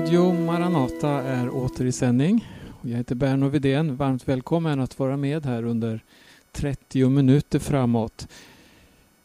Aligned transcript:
Radio 0.00 0.32
Maranata 0.32 1.08
är 1.10 1.50
åter 1.50 1.86
i 1.86 1.92
sändning. 1.92 2.48
Jag 2.82 2.96
heter 2.96 3.14
Berno 3.14 3.48
Vidén. 3.48 3.96
Varmt 3.96 4.28
välkommen 4.28 4.80
att 4.80 4.98
vara 4.98 5.16
med 5.16 5.46
här 5.46 5.64
under 5.64 6.04
30 6.52 7.08
minuter 7.08 7.58
framåt. 7.58 8.28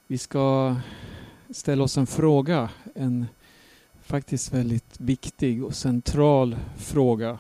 Vi 0.08 0.18
ska 0.18 0.76
ställa 1.50 1.84
oss 1.84 1.98
en 1.98 2.08
fråga, 2.08 2.70
en 2.96 3.26
faktiskt 4.04 4.54
väldigt 4.54 5.00
viktig 5.00 5.64
och 5.64 5.76
central 5.76 6.56
fråga. 6.78 7.38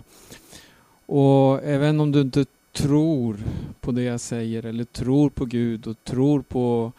Och 1.05 1.63
även 1.63 1.99
om 1.99 2.11
du 2.11 2.21
inte 2.21 2.45
tror 2.73 3.37
på 3.81 3.91
det 3.91 4.03
jag 4.03 4.19
säger 4.19 4.65
eller 4.65 4.83
tror 4.83 5.29
på 5.29 5.45
Gud 5.45 5.87
och 5.87 6.03
tror 6.03 6.41
på 6.41 6.91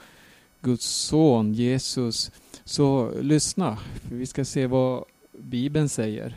Guds 0.61 0.87
son 0.87 1.53
Jesus 1.53 2.31
så 2.65 3.13
lyssna. 3.21 3.79
För 4.03 4.15
vi 4.15 4.27
ska 4.27 4.45
se 4.45 4.67
vad 4.67 5.05
Bibeln 5.39 5.89
säger. 5.89 6.37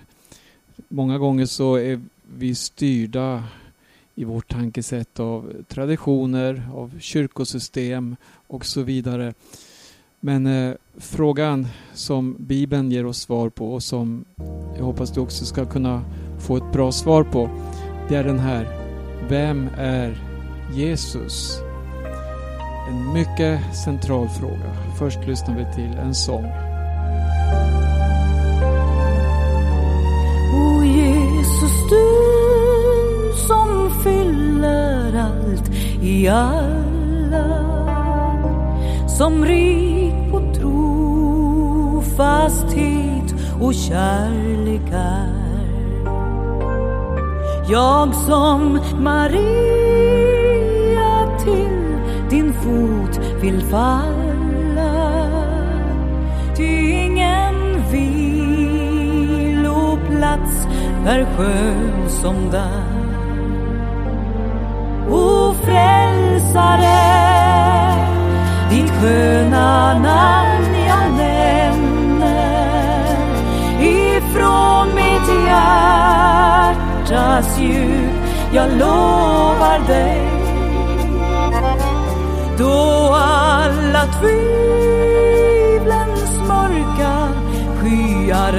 Många 0.87 1.17
gånger 1.17 1.45
så 1.45 1.75
är 1.75 2.01
vi 2.37 2.55
styrda 2.55 3.43
i 4.15 4.23
vårt 4.23 4.51
tankesätt 4.51 5.19
av 5.19 5.53
traditioner, 5.67 6.69
av 6.73 6.99
kyrkosystem 6.99 8.15
och 8.47 8.65
så 8.65 8.81
vidare. 8.81 9.33
Men 10.19 10.47
eh, 10.47 10.75
frågan 10.97 11.67
som 11.93 12.35
Bibeln 12.39 12.91
ger 12.91 13.05
oss 13.05 13.21
svar 13.21 13.49
på 13.49 13.73
och 13.73 13.83
som 13.83 14.25
jag 14.77 14.83
hoppas 14.83 15.11
du 15.11 15.19
också 15.19 15.45
ska 15.45 15.65
kunna 15.65 16.01
få 16.39 16.57
ett 16.57 16.73
bra 16.73 16.91
svar 16.91 17.23
på. 17.23 17.49
Det 18.09 18.15
är 18.15 18.23
den 18.23 18.39
här. 18.39 18.67
Vem 19.29 19.69
är 19.77 20.23
Jesus? 20.73 21.59
En 22.89 23.13
mycket 23.13 23.75
central 23.83 24.29
fråga. 24.29 24.95
Först 24.99 25.27
lyssnar 25.27 25.57
vi 25.57 25.75
till 25.75 25.97
en 25.99 26.15
sång. 26.15 26.45
Jesus, 31.49 31.89
du 31.89 32.07
som 33.47 33.91
fyller 34.03 35.13
allt 35.17 35.69
i 36.01 36.27
alla. 36.27 37.45
Som 39.07 39.45
rik 39.45 40.31
på 40.31 40.39
trofasthet 41.99 42.35
och 43.61 43.73
kärlek 43.73 44.91
är. 44.91 45.39
Jag 47.69 48.15
som 48.15 48.79
Maria 48.99 49.49
till 51.39 51.97
din 52.29 52.53
fot 52.53 53.19
vill 53.41 53.61
falla. 53.61 54.19
Ty 56.57 56.91
ingen 56.91 57.55
viloplats 57.91 58.39
är 61.07 61.25
skön 61.37 62.09
som 62.09 62.51
där 62.51 62.99
O 65.09 65.53
frälsare, 65.63 66.99
ditt 68.69 68.89
sköna 68.89 69.93
namn 69.93 70.75
jag 70.87 71.11
nämner. 71.17 73.17
Ifrån 73.81 74.87
mitt 74.95 75.29
hjärtas 75.47 77.59
djup 77.59 78.13
jag 78.53 78.71
lovar 78.71 79.79
dig. 79.87 80.21
Då 82.57 83.13
alla 83.13 84.05
tvivlens 84.05 86.39
mörka 86.47 87.29
skyar 87.81 88.53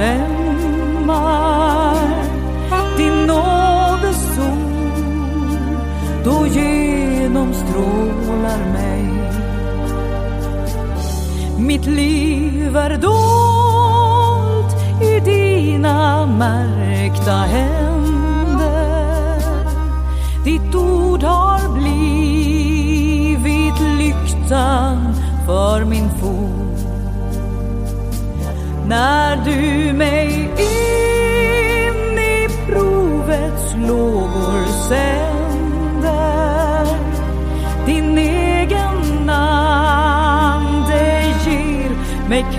mitt 11.81 11.95
liv 11.95 12.77
är 12.77 12.97
dolt 12.97 14.75
i 15.01 15.19
dina 15.19 16.25
märkta 16.25 17.31
händer. 17.31 18.61
Ditt 20.43 20.75
ord 20.75 21.23
har 21.23 21.79
blivit 21.79 23.79
lyktan 23.97 25.15
för 25.45 25.85
min 25.85 26.09
fot. 26.09 26.87
När 28.87 29.45
du 29.45 29.93
mig 29.93 30.49
in 30.57 32.19
i 32.19 32.47
provets 32.67 33.75
lågor 33.87 34.65
sätter 34.89 35.20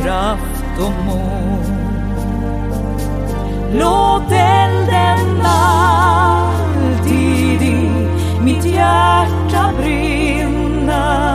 kraft 0.02 0.78
och 0.78 0.92
mod. 1.06 1.66
Låt 3.74 4.32
elden 4.32 5.42
alltid 5.44 7.62
i 7.62 8.08
mitt 8.40 8.64
hjärta 8.64 9.72
brinna. 9.78 11.30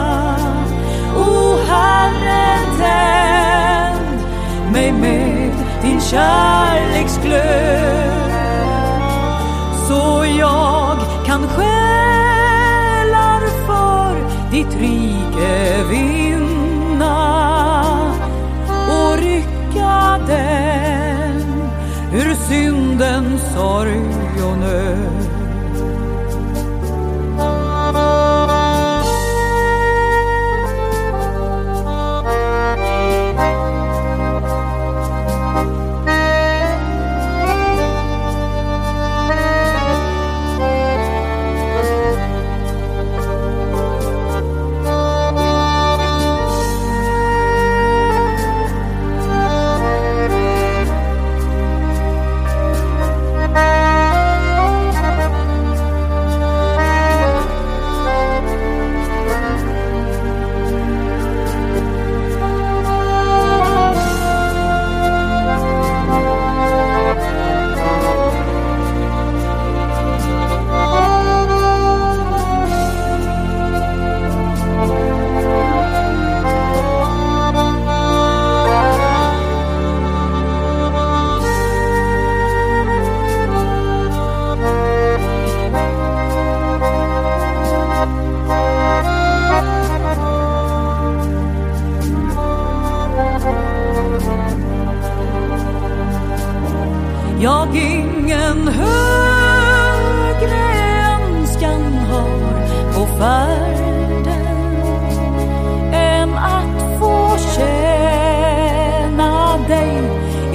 O 1.16 1.56
Herre, 1.68 2.58
tänd 2.78 4.20
mig 4.72 4.92
med 4.92 5.52
din 5.82 6.00
kärleksglöd 6.00 8.32
så 9.88 10.24
jag 10.38 10.77
syndens 22.58 23.42
sorg. 23.54 24.17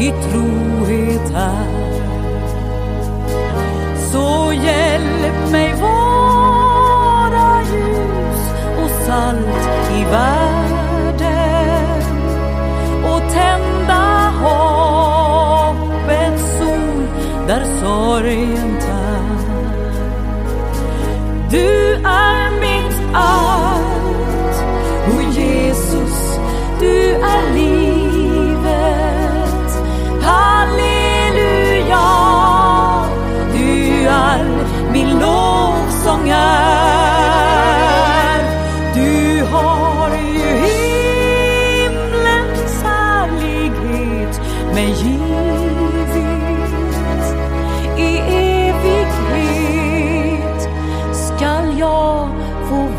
I 0.03 0.11
trohet 0.11 1.29
här. 1.33 1.72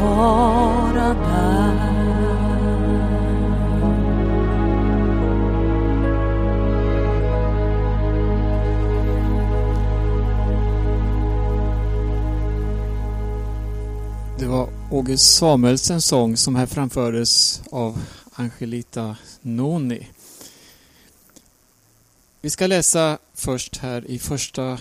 Vara 0.04 1.14
där. 1.14 1.94
Det 14.38 14.46
var 14.46 14.68
Åge 14.90 15.18
Samuelsens 15.18 16.06
sång 16.06 16.36
som 16.36 16.56
här 16.56 16.66
framfördes 16.66 17.62
av 17.70 18.02
Angelita 18.32 19.16
Noni. 19.40 20.08
Vi 22.40 22.50
ska 22.50 22.66
läsa 22.66 23.18
först 23.34 23.76
här 23.76 24.10
i 24.10 24.18
första 24.18 24.78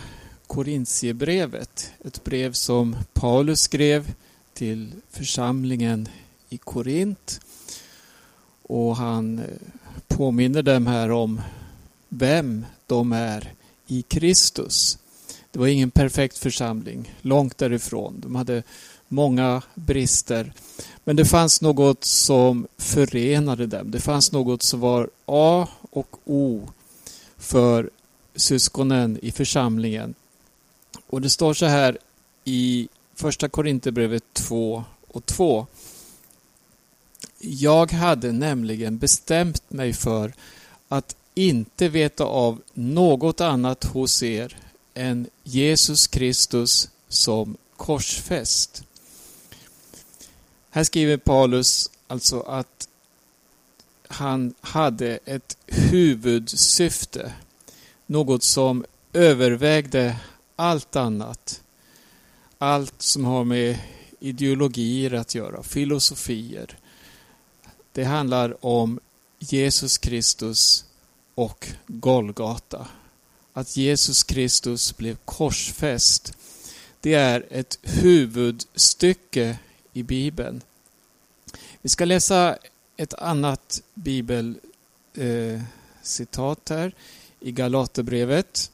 Korintierbrevet. 0.47 1.91
Ett 2.05 2.23
brev 2.23 2.51
som 2.51 2.95
Paulus 3.13 3.59
skrev 3.61 4.13
till 4.53 4.91
församlingen 5.11 6.09
i 6.49 6.57
Korint. 6.57 7.39
Och 8.63 8.97
han 8.97 9.39
eh, 9.39 9.45
påminner 10.07 10.61
dem 10.61 10.87
här 10.87 11.11
om 11.11 11.41
vem 12.09 12.65
de 12.87 13.11
är 13.11 13.53
i 13.87 14.01
Kristus. 14.01 14.97
Det 15.51 15.59
var 15.59 15.67
ingen 15.67 15.91
perfekt 15.91 16.37
församling, 16.37 17.13
långt 17.21 17.57
därifrån. 17.57 18.19
De 18.19 18.35
hade 18.35 18.63
många 19.07 19.61
brister. 19.73 20.53
Men 21.03 21.15
det 21.15 21.25
fanns 21.25 21.61
något 21.61 22.03
som 22.03 22.67
förenade 22.77 23.67
dem. 23.67 23.91
Det 23.91 23.99
fanns 23.99 24.31
något 24.31 24.63
som 24.63 24.79
var 24.79 25.09
A 25.25 25.67
och 25.91 26.15
O 26.25 26.69
för 27.37 27.89
syskonen 28.35 29.19
i 29.21 29.31
församlingen. 29.31 30.13
Och 31.07 31.21
det 31.21 31.29
står 31.29 31.53
så 31.53 31.65
här 31.65 31.97
i 32.43 32.89
första 33.15 33.49
Korinthierbrevet 33.49 34.23
2 34.33 34.83
och 35.07 35.25
2. 35.25 35.67
Jag 37.39 37.91
hade 37.91 38.31
nämligen 38.31 38.97
bestämt 38.97 39.71
mig 39.71 39.93
för 39.93 40.33
att 40.87 41.15
inte 41.33 41.89
veta 41.89 42.23
av 42.23 42.61
något 42.73 43.41
annat 43.41 43.83
hos 43.83 44.23
er 44.23 44.57
än 44.93 45.27
Jesus 45.43 46.07
Kristus 46.07 46.89
som 47.07 47.57
korsfäst. 47.77 48.83
Här 50.69 50.83
skriver 50.83 51.17
Paulus 51.17 51.89
alltså 52.07 52.39
att 52.39 52.87
han 54.07 54.53
hade 54.61 55.19
ett 55.25 55.57
huvudsyfte. 55.67 57.33
Något 58.05 58.43
som 58.43 58.85
övervägde 59.13 60.15
allt 60.55 60.95
annat. 60.95 61.61
Allt 62.57 63.01
som 63.01 63.25
har 63.25 63.43
med 63.43 63.79
ideologier 64.19 65.13
att 65.13 65.35
göra, 65.35 65.63
filosofier. 65.63 66.77
Det 67.91 68.03
handlar 68.03 68.65
om 68.65 68.99
Jesus 69.39 69.97
Kristus 69.97 70.85
och 71.35 71.67
Golgata. 71.87 72.87
Att 73.53 73.77
Jesus 73.77 74.23
Kristus 74.23 74.97
blev 74.97 75.17
korsfäst. 75.25 76.37
Det 77.01 77.13
är 77.13 77.45
ett 77.49 77.79
huvudstycke 77.81 79.57
i 79.93 80.03
Bibeln. 80.03 80.61
Vi 81.81 81.89
ska 81.89 82.05
läsa 82.05 82.57
ett 82.97 83.13
annat 83.13 83.81
bibelcitat 83.93 86.71
eh, 86.71 86.77
här 86.77 86.95
i 87.39 87.51
Galaterbrevet. 87.51 88.71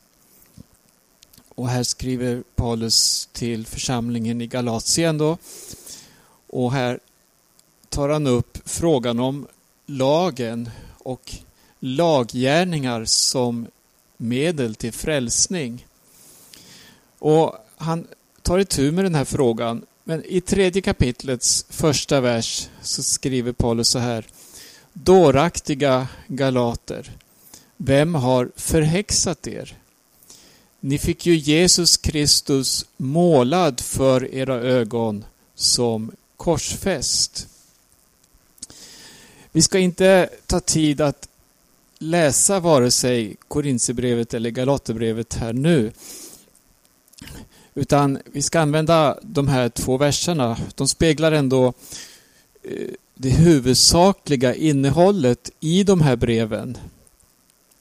Och 1.60 1.70
här 1.70 1.84
skriver 1.84 2.44
Paulus 2.56 3.30
till 3.32 3.66
församlingen 3.66 4.42
i 4.42 4.48
Galatien 4.48 5.18
då. 5.18 5.38
Och 6.48 6.72
här 6.72 7.00
tar 7.90 8.10
han 8.10 8.28
upp 8.28 8.58
frågan 8.66 9.20
om 9.20 9.48
lagen 9.86 10.70
och 10.98 11.36
laggärningar 11.80 13.06
som 13.06 13.68
medel 14.18 14.76
till 14.76 14.94
frälsning. 14.94 15.86
Och 17.20 17.56
han 17.78 18.08
tar 18.42 18.60
itu 18.60 18.92
med 18.92 19.06
den 19.06 19.16
här 19.16 19.26
frågan. 19.26 19.86
Men 20.04 20.24
i 20.26 20.42
tredje 20.42 20.82
kapitlets 20.82 21.66
första 21.70 22.22
vers 22.22 22.70
så 22.82 23.04
skriver 23.04 23.52
Paulus 23.52 23.90
så 23.90 24.00
här. 24.00 24.26
Dåraktiga 24.94 26.08
galater, 26.28 27.12
vem 27.78 28.16
har 28.16 28.52
förhäxat 28.56 29.48
er? 29.48 29.79
Ni 30.80 30.98
fick 30.98 31.26
ju 31.26 31.36
Jesus 31.36 31.98
Kristus 31.98 32.86
målad 32.98 33.80
för 33.80 34.34
era 34.34 34.56
ögon 34.56 35.26
som 35.56 36.12
korsfäst. 36.38 37.48
Vi 39.52 39.62
ska 39.62 39.80
inte 39.80 40.30
ta 40.46 40.60
tid 40.60 41.02
att 41.02 41.30
läsa 41.98 42.60
vare 42.60 42.92
sig 42.92 43.36
Korintierbrevet 43.48 44.34
eller 44.34 44.50
Galaterbrevet 44.50 45.34
här 45.34 45.54
nu. 45.54 45.92
Utan 47.74 48.20
vi 48.26 48.42
ska 48.42 48.60
använda 48.60 49.20
de 49.22 49.48
här 49.48 49.70
två 49.70 49.98
verserna. 49.98 50.58
De 50.76 50.88
speglar 50.88 51.32
ändå 51.32 51.74
eh, 52.64 52.88
det 53.16 53.30
huvudsakliga 53.30 54.56
innehållet 54.56 55.52
i 55.60 55.84
de 55.84 56.02
här 56.02 56.16
breven. 56.16 56.78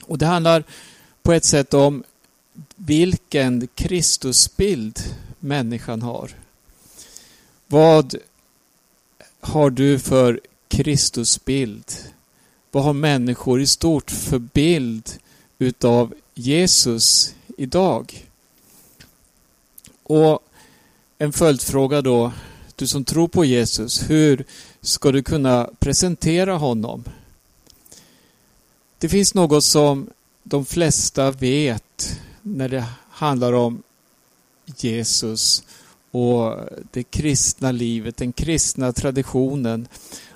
Och 0.05 0.19
det 0.19 0.27
handlar 0.27 0.65
på 1.23 1.33
ett 1.33 1.45
sätt 1.45 1.75
om 1.75 2.05
vilken 2.77 3.69
Kristusbild 3.75 4.99
människan 5.41 6.03
har. 6.03 6.31
Vad 7.67 8.15
har 9.41 9.71
du 9.71 9.99
för 9.99 10.41
Kristusbild? 10.69 11.93
Vad 12.71 12.85
har 12.85 12.93
människor 12.93 13.61
i 13.61 13.67
stort 13.67 14.11
för 14.11 14.39
bild 14.39 15.11
utav 15.59 16.15
Jesus 16.35 17.35
idag? 17.57 18.27
Och 20.03 20.41
en 21.19 21.33
följdfråga 21.33 22.03
då, 22.03 22.33
du 22.77 22.87
som 22.87 23.05
tror 23.05 23.29
på 23.29 23.45
Jesus, 23.45 24.11
hur 24.11 24.45
ska 24.81 25.13
du 25.13 25.23
kunna 25.23 25.71
presentera 25.79 26.57
honom? 26.57 27.05
Det 28.99 29.09
finns 29.09 29.35
något 29.35 29.65
som 29.65 30.11
de 30.43 30.65
flesta 30.65 31.31
vet 31.31 32.21
när 32.57 32.69
det 32.69 32.85
handlar 33.11 33.53
om 33.53 33.83
Jesus 34.77 35.63
och 36.11 36.57
det 36.91 37.03
kristna 37.03 37.73
livet, 37.73 38.17
den 38.17 38.33
kristna 38.33 38.93
traditionen. 38.93 39.89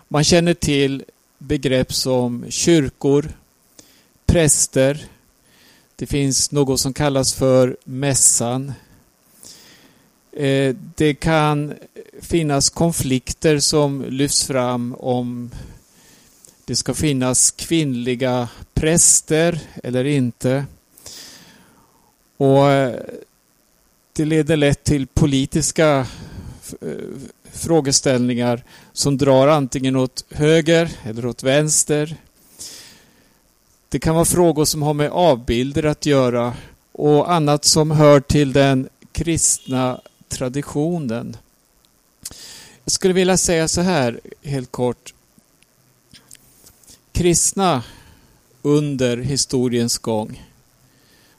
Man 0.09 0.25
känner 0.25 0.55
till 0.55 1.05
begrepp 1.39 1.95
som 1.95 2.45
kyrkor, 2.49 3.29
präster. 4.27 5.07
Det 5.97 6.07
finns 6.07 6.53
något 6.53 6.81
som 6.81 6.93
kallas 6.93 7.35
för 7.35 7.77
mässan. 7.85 8.73
Eh, 10.33 10.77
det 10.95 11.15
kan 11.15 11.75
finnas 12.21 12.71
konflikter 12.71 13.59
som 13.59 14.05
lyfts 14.09 14.45
fram 14.45 14.95
om 14.95 15.51
det 16.65 16.77
ska 16.77 16.95
finnas 16.95 17.51
kvinnliga 17.51 18.49
präster 18.75 19.61
eller 19.83 20.05
inte. 20.05 20.65
Och 22.43 22.71
eh, 22.71 23.01
det 24.13 24.25
leder 24.25 24.57
lätt 24.57 24.85
till 24.85 25.07
politiska 25.07 26.07
eh, 26.81 26.89
frågeställningar 27.53 28.65
som 28.93 29.19
drar 29.19 29.49
antingen 29.49 29.97
åt 29.97 30.25
höger 30.31 30.91
eller 31.03 31.27
åt 31.27 31.43
vänster. 31.43 32.17
Det 33.89 33.99
kan 33.99 34.15
vara 34.15 34.25
frågor 34.25 34.65
som 34.65 34.83
har 34.83 34.95
med 34.95 35.11
avbilder 35.11 35.83
att 35.83 36.07
göra 36.07 36.55
och 36.93 37.33
annat 37.33 37.65
som 37.65 37.91
hör 37.91 38.21
till 38.21 38.53
den 38.53 38.89
kristna 39.13 40.01
traditionen. 40.29 41.37
Jag 42.85 42.93
skulle 42.93 43.15
vilja 43.15 43.37
säga 43.37 43.69
så 43.69 43.81
här 43.81 44.21
helt 44.43 44.73
kort. 44.73 45.15
Kristna 47.13 47.83
under 48.63 49.17
historiens 49.17 49.99
gång 49.99 50.43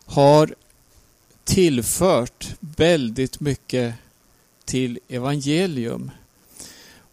har 0.05 0.55
tillfört 1.43 2.55
väldigt 2.59 3.39
mycket 3.39 3.93
till 4.65 4.99
evangelium. 5.07 6.11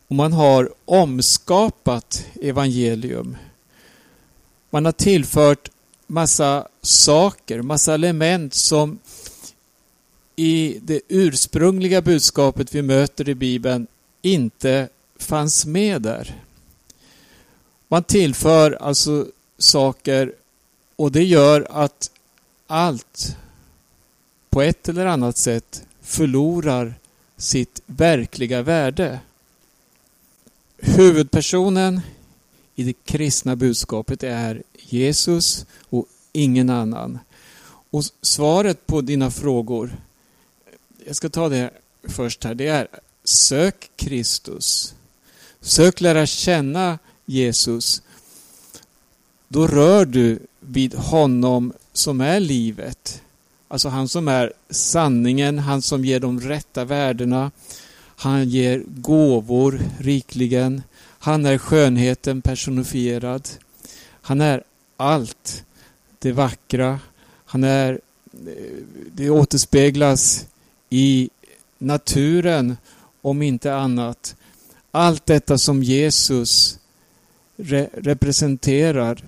Och 0.09 0.17
man 0.17 0.33
har 0.33 0.73
omskapat 0.85 2.27
evangelium. 2.43 3.37
Man 4.71 4.85
har 4.85 4.93
tillfört 4.93 5.71
massa 6.07 6.69
saker, 6.83 7.63
massa 7.63 7.95
element 7.95 8.55
som 8.55 8.99
i 10.37 10.79
det 10.83 11.01
ursprungliga 11.09 12.03
budskapet 12.03 12.75
vi 12.75 12.83
möter 12.83 13.29
i 13.29 13.35
Bibeln 13.35 13.87
inte 14.23 14.89
fanns 15.19 15.67
med 15.67 16.03
där. 16.03 16.43
Man 17.89 18.05
tillför 18.05 18.73
alltså 18.73 19.27
saker 19.59 20.33
och 20.97 21.13
det 21.13 21.25
gör 21.25 21.67
att 21.71 22.11
allt 22.67 23.37
på 24.51 24.63
ett 24.63 24.89
eller 24.89 25.07
annat 25.07 25.37
sätt 25.37 25.85
förlorar 26.01 26.95
sitt 27.37 27.83
verkliga 27.87 28.63
värde. 28.63 29.21
Huvudpersonen 30.77 32.01
i 32.75 32.83
det 32.83 33.05
kristna 33.05 33.57
budskapet 33.57 34.23
är 34.23 34.63
Jesus 34.79 35.67
och 35.81 36.07
ingen 36.33 36.71
annan. 36.71 37.19
Och 37.91 38.05
svaret 38.23 38.87
på 38.87 39.01
dina 39.01 39.31
frågor, 39.31 39.97
jag 41.07 41.17
ska 41.17 41.29
ta 41.29 41.49
det 41.49 41.71
först 42.05 42.45
här, 42.45 42.55
det 42.55 42.67
är 42.67 42.89
sök 43.25 43.91
Kristus. 43.97 44.95
Sök 45.61 46.01
lära 46.01 46.27
känna 46.27 46.99
Jesus. 47.27 48.03
Då 49.49 49.67
rör 49.67 50.05
du 50.05 50.39
vid 50.61 50.95
honom 50.95 51.73
som 51.93 52.21
är 52.21 52.41
livet. 52.41 53.23
Alltså 53.73 53.89
han 53.89 54.09
som 54.09 54.29
är 54.29 54.53
sanningen, 54.71 55.59
han 55.59 55.83
som 55.83 56.05
ger 56.05 56.21
de 56.21 56.41
rätta 56.41 56.85
värdena. 56.85 57.51
Han 58.17 58.49
ger 58.49 58.83
gåvor 58.87 59.81
rikligen. 59.99 60.83
Han 61.19 61.47
är 61.47 61.59
skönheten 61.59 62.43
personifierad. 62.43 63.49
Han 64.23 64.41
är 64.41 64.63
allt 64.97 65.65
det 66.19 66.33
vackra. 66.33 67.01
Han 67.45 67.65
är, 67.65 68.01
eh, 68.33 68.83
det 69.13 69.31
återspeglas 69.31 70.47
i 70.89 71.31
naturen 71.79 72.77
om 73.23 73.43
inte 73.43 73.75
annat. 73.75 74.37
Allt 74.91 75.27
detta 75.27 75.59
som 75.59 75.83
Jesus 75.83 76.79
re 77.57 77.89
representerar. 77.93 79.25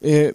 Eh, 0.00 0.30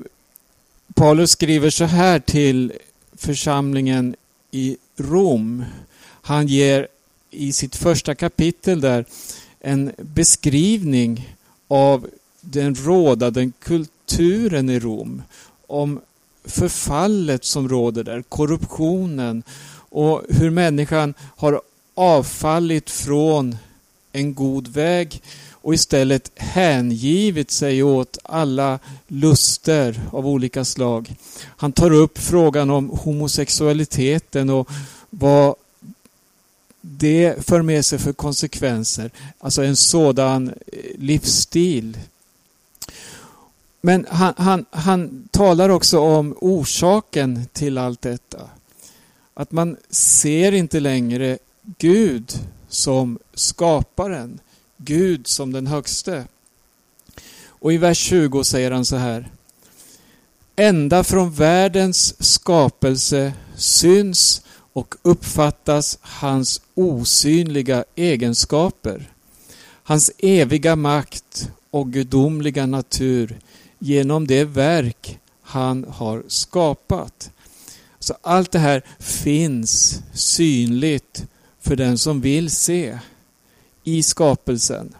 Paulus 0.96 1.32
skriver 1.32 1.70
så 1.70 1.86
här 1.86 2.20
till 2.20 2.74
församlingen 3.18 4.16
i 4.52 4.78
Rom. 4.98 5.66
Han 6.22 6.48
ger 6.48 6.88
i 7.32 7.54
sitt 7.54 7.75
första 7.75 8.16
kapitel 8.16 8.82
där 8.82 9.06
en 9.60 9.92
beskrivning 9.98 11.36
av 11.68 12.08
den 12.42 12.75
rådande 12.75 13.52
kulturen 13.60 14.70
i 14.70 14.80
Rom. 14.80 15.22
Om 15.68 16.02
förfallet 16.46 17.46
som 17.46 17.70
råder 17.70 18.04
där, 18.04 18.22
korruptionen 18.22 19.44
och 19.90 20.22
hur 20.30 20.50
människan 20.50 21.14
har 21.20 21.62
avfallit 21.96 22.90
från 22.90 23.58
en 24.12 24.34
god 24.34 24.68
väg 24.68 25.22
och 25.65 25.74
istället 25.74 26.31
hängivit 26.36 27.51
sig 27.51 27.84
åt 27.84 28.17
alla 28.24 28.79
luster 29.07 30.01
av 30.12 30.27
olika 30.27 30.65
slag. 30.65 31.15
Han 31.41 31.72
tar 31.72 31.91
upp 31.91 32.17
frågan 32.17 32.69
om 32.69 32.89
homosexualiteten 32.89 34.50
och 34.50 34.69
vad 35.10 35.55
det 36.81 37.45
för 37.45 37.62
med 37.62 37.86
sig 37.86 38.00
för 38.00 38.13
konsekvenser. 38.13 39.12
Alltså 39.39 39.63
en 39.63 39.75
sådan 39.75 40.48
eh, 40.48 40.79
livsstil. 40.98 41.98
Men 43.81 44.05
han, 44.10 44.34
han, 44.38 44.65
han 44.69 45.27
talar 45.31 45.69
också 45.69 46.00
om 46.00 46.36
orsaken 46.41 47.45
till 47.53 47.77
allt 47.77 48.01
detta. 48.01 48.50
Att 49.34 49.51
man 49.51 49.77
ser 49.89 50.51
inte 50.51 50.79
längre 50.79 51.38
Gud 51.77 52.39
som 52.69 53.19
skaparen. 53.34 54.39
Gud 54.86 55.27
som 55.27 55.51
den 55.51 55.68
högste. 55.68 56.27
Och 57.48 57.74
i 57.74 57.77
vers 57.77 57.98
20 57.98 58.44
säger 58.44 58.72
han 58.72 58.86
så 58.86 58.96
här. 58.96 59.32
Ända 60.56 61.04
från 61.04 61.32
världens 61.32 62.24
skapelse 62.24 63.34
syns 63.56 64.42
och 64.74 64.96
uppfattas 65.01 65.98
hans 66.01 66.62
osynliga 66.74 67.86
egenskaper. 67.96 69.12
Hans 69.84 70.12
eviga 70.18 70.75
makt 70.75 71.50
och 71.70 71.94
gudomliga 71.94 72.65
natur 72.65 73.39
genom 73.80 74.27
det 74.27 74.44
verk 74.44 75.20
han 75.42 75.86
har 75.89 76.24
skapat. 76.27 77.32
Så 78.00 78.15
allt 78.22 78.51
det 78.51 78.60
här 78.60 78.84
finns 79.00 80.01
synligt 80.13 81.25
för 81.62 81.75
den 81.75 81.98
som 81.98 82.22
vill 82.22 82.50
se 82.50 83.00
i 83.86 84.04
skapelsen. 84.04 84.96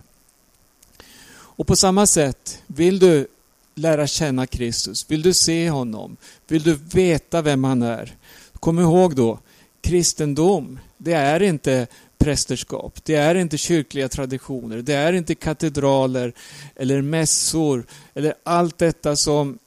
Och 1.30 1.68
på 1.68 1.76
samma 1.76 2.06
sätt, 2.06 2.62
vill 2.68 3.00
du 3.00 3.28
lära 3.76 4.08
känna 4.08 4.48
Kristus, 4.48 5.06
vill 5.12 5.22
du 5.22 5.34
se 5.34 5.70
honom, 5.70 6.18
vill 6.48 6.64
du 6.64 6.74
veta 6.74 7.42
vem 7.42 7.64
han 7.64 7.82
är. 7.82 8.16
Kom 8.54 8.80
ihåg 8.80 9.16
då, 9.16 9.40
kristendom, 9.82 10.80
det 10.98 11.14
är 11.14 11.42
inte 11.42 11.88
prästerskap, 12.18 13.00
det 13.04 13.16
är 13.16 13.36
inte 13.36 13.58
kyrkliga 13.58 14.10
traditioner, 14.10 14.82
det 14.82 14.94
är 14.94 15.14
inte 15.14 15.36
katedraler 15.36 16.34
eller 16.76 17.02
mässor 17.02 17.86
eller 18.14 18.34
allt 18.44 18.78
detta 18.78 19.16
som 19.16 19.58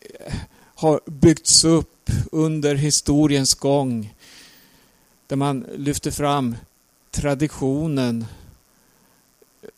eh, 0.00 0.34
har 0.74 1.00
byggts 1.06 1.64
upp 1.64 2.10
under 2.32 2.74
historiens 2.74 3.54
gång. 3.54 4.14
Där 5.26 5.36
man 5.36 5.66
lyfter 5.76 6.10
fram 6.10 6.56
traditionen 7.10 8.26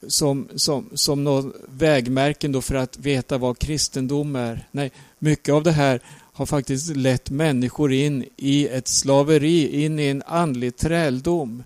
som, 0.08 0.48
som, 0.54 0.90
som 0.94 1.24
något 1.24 1.54
vägmärken 1.68 2.52
då 2.52 2.60
för 2.60 2.74
att 2.74 2.98
veta 2.98 3.38
vad 3.38 3.58
kristendom 3.58 4.36
är. 4.36 4.68
Nej, 4.70 4.90
mycket 5.18 5.54
av 5.54 5.62
det 5.62 5.72
här 5.72 6.00
har 6.32 6.46
faktiskt 6.46 6.96
lett 6.96 7.30
människor 7.30 7.92
in 7.92 8.24
i 8.36 8.68
ett 8.68 8.88
slaveri, 8.88 9.84
in 9.84 9.98
i 9.98 10.06
en 10.06 10.22
andlig 10.26 10.76
träldom. 10.76 11.62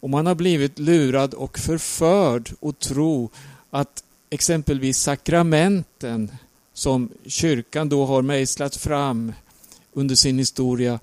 Och 0.00 0.10
man 0.10 0.26
har 0.26 0.34
blivit 0.34 0.78
lurad 0.78 1.34
och 1.34 1.58
förförd 1.58 2.50
att 2.62 2.78
tro 2.78 3.30
att 3.70 4.04
exempelvis 4.30 4.98
sakramenten 4.98 6.32
som 6.72 7.08
kyrkan 7.26 7.88
då 7.88 8.06
har 8.06 8.22
mejslat 8.22 8.76
fram 8.76 9.32
under 9.92 10.14
sin 10.14 10.38
historia, 10.38 11.00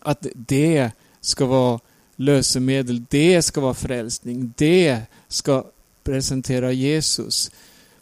att 0.00 0.26
det 0.34 0.90
ska 1.20 1.46
vara 1.46 1.80
lösemedel, 2.16 3.04
det 3.10 3.42
ska 3.42 3.60
vara 3.60 3.74
frälsning, 3.74 4.52
det 4.56 5.02
ska 5.32 5.64
presentera 6.04 6.72
Jesus. 6.72 7.50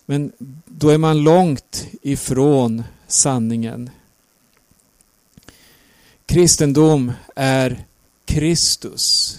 Men 0.06 0.32
då 0.64 0.88
är 0.88 0.98
man 0.98 1.22
långt 1.22 1.86
ifrån 2.02 2.82
sanningen. 3.06 3.90
Kristendom 6.26 7.12
är 7.36 7.84
Kristus. 8.24 9.38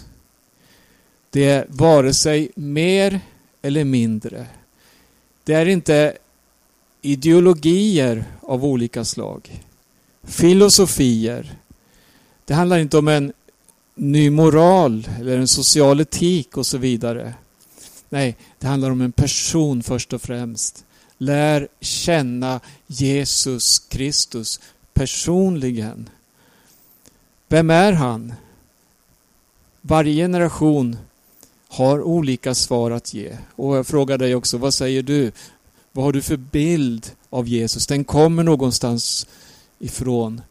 Det 1.29 1.45
är 1.45 1.65
vare 1.69 2.13
sig 2.13 2.51
mer 2.55 3.21
eller 3.61 3.83
mindre. 3.83 4.45
Det 5.43 5.53
är 5.53 5.65
inte 5.65 6.17
ideologier 7.01 8.23
av 8.41 8.65
olika 8.65 9.05
slag. 9.05 9.63
Filosofier. 10.23 11.55
Det 12.45 12.53
handlar 12.53 12.79
inte 12.79 12.97
om 12.97 13.07
en 13.07 13.33
ny 13.95 14.29
moral 14.29 15.07
eller 15.19 15.37
en 15.37 15.47
social 15.47 15.99
etik 16.01 16.57
och 16.57 16.65
så 16.65 16.77
vidare. 16.77 17.33
Nej, 18.11 18.37
det 18.59 18.67
handlar 18.67 18.91
om 18.91 19.01
en 19.01 19.11
person 19.11 19.83
först 19.83 20.13
och 20.13 20.21
främst. 20.21 20.85
Lär 21.17 21.67
känna 21.79 22.59
Jesus 22.87 23.79
Kristus 23.79 24.59
personligen. 24.93 26.09
Vem 27.47 27.69
är 27.69 27.93
han? 27.93 28.33
Varje 29.81 30.13
generation 30.13 30.97
har 31.67 32.01
olika 32.01 32.55
svar 32.55 32.91
att 32.91 33.13
ge. 33.13 33.37
Och 33.55 33.77
jag 33.77 33.87
frågar 33.87 34.17
dig 34.17 34.35
också, 34.35 34.57
vad 34.57 34.73
säger 34.73 35.03
du? 35.03 35.31
Vad 35.91 36.05
har 36.05 36.13
du 36.13 36.21
för 36.21 36.37
bild 36.37 37.11
av 37.29 37.47
Jesus? 37.47 37.87
Den 37.87 38.03
kommer 38.03 38.43
någonstans 38.43 39.27
ifrån. 39.79 40.41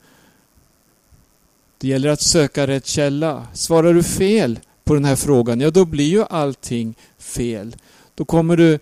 Det 1.78 1.88
gäller 1.88 2.08
att 2.08 2.20
söka 2.20 2.66
rätt 2.66 2.86
källa. 2.86 3.46
Svarar 3.52 3.94
du 3.94 4.02
fel 4.02 4.58
på 4.84 4.94
den 4.94 5.04
här 5.04 5.16
frågan, 5.16 5.60
ja 5.60 5.70
då 5.70 5.84
blir 5.84 6.08
ju 6.08 6.24
allting 6.24 6.94
fel. 7.18 7.76
Då 8.14 8.24
kommer 8.24 8.56
du 8.56 8.78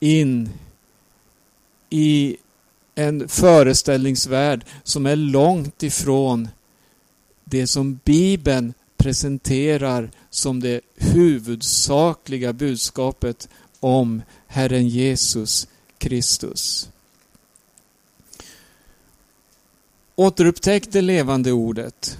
in 0.00 0.50
i 1.90 2.36
en 2.94 3.28
föreställningsvärld 3.28 4.64
som 4.82 5.06
är 5.06 5.16
långt 5.16 5.82
ifrån 5.82 6.48
det 7.44 7.66
som 7.66 8.00
Bibeln 8.04 8.74
presenterar 8.96 10.10
som 10.30 10.60
det 10.60 10.80
huvudsakliga 10.94 12.52
budskapet 12.52 13.48
om 13.80 14.22
Herren 14.46 14.88
Jesus 14.88 15.68
Kristus. 15.98 16.90
Återupptäck 20.14 20.92
det 20.92 21.00
levande 21.00 21.52
ordet. 21.52 22.18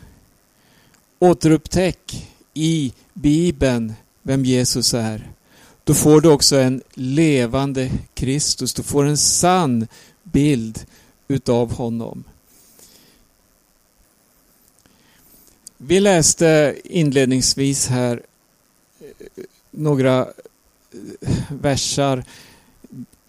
Återupptäck 1.18 2.28
i 2.54 2.92
Bibeln 3.16 3.94
vem 4.22 4.44
Jesus 4.44 4.94
är. 4.94 5.30
Då 5.84 5.94
får 5.94 6.20
du 6.20 6.28
också 6.28 6.56
en 6.56 6.82
levande 6.94 7.90
Kristus. 8.14 8.74
Du 8.74 8.82
får 8.82 9.04
en 9.04 9.16
sann 9.16 9.86
bild 10.22 10.86
utav 11.28 11.72
honom. 11.72 12.24
Vi 15.76 16.00
läste 16.00 16.76
inledningsvis 16.84 17.86
här 17.86 18.22
eh, 19.00 19.44
några 19.70 20.20
eh, 20.20 21.30
versar 21.48 22.24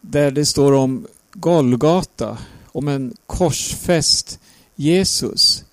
där 0.01 0.31
det 0.31 0.45
står 0.45 0.73
om 0.73 1.07
Golgata, 1.33 2.37
om 2.65 2.87
en 2.87 3.15
korsfäst 3.25 4.39
Jesus. 4.75 5.63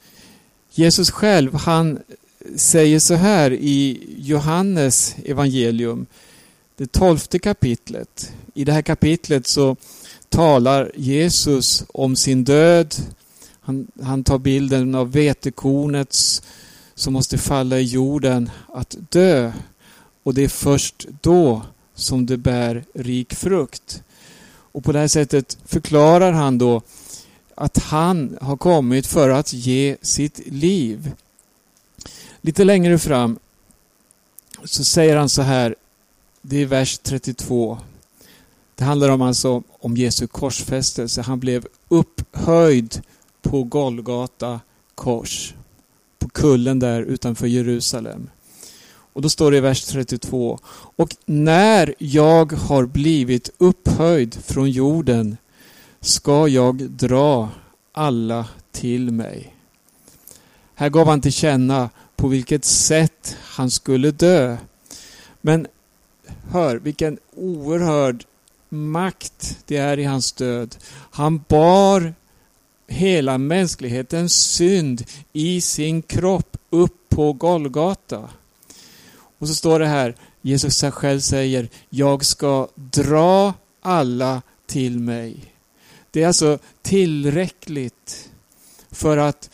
Jesus 0.71 1.11
själv, 1.11 1.54
han 1.54 1.99
säger 2.57 2.99
så 2.99 3.15
här 3.15 3.53
i 3.53 4.07
Johannes 4.19 5.17
evangelium, 5.25 6.07
det 6.77 6.93
tolfte 6.93 7.39
kapitlet. 7.39 8.33
I 8.55 8.65
det 8.65 8.73
här 8.73 8.83
kapitlet 8.83 9.47
så 9.47 9.77
talar 10.29 10.93
Jesus 10.95 11.85
om 11.89 12.17
sin 12.17 12.45
död. 12.45 12.95
Han, 13.61 13.87
han 14.03 14.25
tar 14.25 14.39
bilden 14.39 14.95
av 14.95 15.13
vetekornets 15.13 16.43
som 16.95 17.13
måste 17.13 17.39
falla 17.39 17.79
i 17.79 17.83
jorden 17.83 18.51
att 18.75 18.97
dö. 19.11 19.53
Och 20.23 20.35
det 20.35 20.45
är 20.45 20.49
först 20.49 21.07
då 21.21 21.63
som 21.95 22.27
det 22.27 22.37
bär 22.37 22.85
rik 22.95 23.35
frukt. 23.35 24.03
Och 24.47 24.85
på 24.85 24.93
det 24.93 24.99
här 24.99 25.09
sättet 25.09 25.59
förklarar 25.65 26.33
han 26.33 26.59
då 26.59 26.83
att 27.55 27.79
han 27.79 28.39
har 28.41 28.57
kommit 28.57 29.07
för 29.07 29.31
att 29.31 29.53
ge 29.53 29.97
sitt 30.03 30.41
liv. 30.47 31.13
Lite 32.47 32.65
längre 32.65 32.99
fram 32.99 33.39
så 34.65 34.85
säger 34.85 35.17
han 35.17 35.29
så 35.29 35.43
här, 35.43 35.75
det 36.43 36.63
är 36.63 36.67
vers 36.67 36.99
32. 36.99 37.79
Det 38.75 38.85
handlar 38.85 39.09
om 39.09 39.23
alltså 39.23 39.63
om 39.81 39.97
Jesu 39.97 40.27
korsfästelse. 40.27 41.23
Han 41.23 41.41
blev 41.41 41.67
upphöjd 41.89 43.03
på 43.43 43.63
Golgata 43.63 44.61
kors. 44.95 45.55
På 46.19 46.29
kullen 46.29 46.79
där 46.79 47.03
utanför 47.03 47.47
Jerusalem. 47.47 48.31
Och 48.87 49.23
då 49.23 49.29
står 49.29 49.51
det 49.51 49.57
i 49.57 49.61
vers 49.61 49.85
32. 49.85 50.59
Och 50.97 51.17
när 51.27 51.95
jag 51.99 52.53
har 52.53 52.87
blivit 52.87 53.51
upphöjd 53.59 54.35
från 54.45 54.71
jorden 54.71 55.37
ska 56.01 56.49
jag 56.49 56.77
dra 56.77 57.49
alla 57.93 58.49
till 58.73 59.11
mig. 59.11 59.55
Här 60.75 60.89
gav 60.89 61.07
han 61.07 61.21
till 61.21 61.33
känna 61.33 61.91
på 62.16 62.28
vilket 62.28 62.64
sätt 62.64 63.37
han 63.42 63.71
skulle 63.71 64.11
dö. 64.11 64.56
Men 65.40 65.66
hör 66.50 66.76
vilken 66.76 67.18
oerhörd 67.37 68.25
makt 68.68 69.59
det 69.66 69.76
är 69.76 69.99
i 69.99 70.04
hans 70.04 70.33
död. 70.33 70.76
Han 71.11 71.44
bar 71.49 72.14
hela 72.87 73.39
mänsklighetens 73.39 74.32
synd 74.32 75.04
i 75.32 75.60
sin 75.60 76.02
kropp 76.02 76.56
upp 76.71 77.08
på 77.08 77.32
Golgata. 77.32 78.30
Och 79.39 79.49
så 79.49 79.54
står 79.54 79.78
det 79.78 79.86
här, 79.86 80.15
Jesus 80.43 80.82
själv 80.82 81.21
säger, 81.21 81.69
jag 81.91 82.25
ska 82.25 82.69
dra 82.75 83.54
alla 83.82 84.43
till 84.67 84.99
mig. 84.99 85.36
Det 86.10 86.23
är 86.23 86.26
alltså 86.26 86.58
tillräckligt 86.82 88.30
för 88.91 89.17
att 89.17 89.50